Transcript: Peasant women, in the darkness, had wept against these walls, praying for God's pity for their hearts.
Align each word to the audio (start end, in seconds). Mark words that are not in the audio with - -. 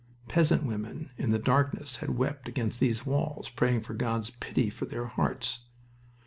Peasant 0.27 0.63
women, 0.63 1.11
in 1.19 1.29
the 1.29 1.37
darkness, 1.37 1.97
had 1.97 2.17
wept 2.17 2.47
against 2.47 2.79
these 2.79 3.05
walls, 3.05 3.49
praying 3.49 3.81
for 3.81 3.93
God's 3.93 4.31
pity 4.31 4.71
for 4.71 4.87
their 4.87 5.05
hearts. 5.05 5.65